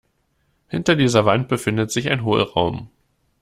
[0.67, 2.89] Hinter dieser Wand befindet sich ein Hohlraum.